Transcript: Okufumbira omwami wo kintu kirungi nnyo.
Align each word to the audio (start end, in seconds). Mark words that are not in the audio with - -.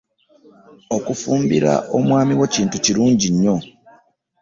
Okufumbira 0.95 1.71
omwami 1.97 2.33
wo 2.39 2.45
kintu 2.53 2.75
kirungi 2.83 3.27
nnyo. 3.33 3.55